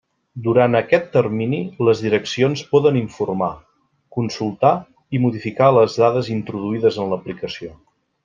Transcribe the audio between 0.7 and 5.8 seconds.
aquest termini, les direccions poden informar, consultar i modificar